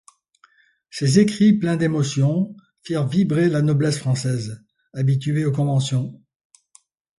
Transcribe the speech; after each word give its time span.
Ces 0.89 1.19
écrits 1.19 1.53
plein 1.59 1.75
d'émotion 1.75 2.55
firent 2.81 3.05
vibrer 3.05 3.49
la 3.49 3.61
noblesse 3.61 3.99
française, 3.99 4.65
habituée 4.93 5.45
aux 5.45 5.51
conventions. 5.51 6.19